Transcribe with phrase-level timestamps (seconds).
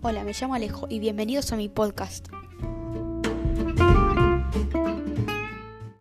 [0.00, 2.28] Hola, me llamo Alejo y bienvenidos a mi podcast.